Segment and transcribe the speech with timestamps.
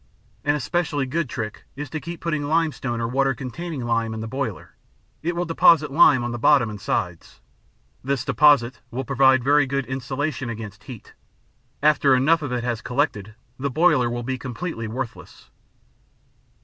[0.43, 4.27] An especially good trick is to keep putting limestone or water containing lime in the
[4.27, 4.73] boiler;
[5.21, 7.39] it will deposit lime on the bottom and sides.
[8.03, 11.13] This deposit will provide very good insulation against heat;
[11.83, 15.51] after enough of it has collected, the boiler will be completely worthless.